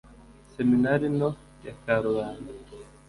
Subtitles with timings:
[0.55, 1.29] seminari nto
[1.65, 2.51] ya karubanda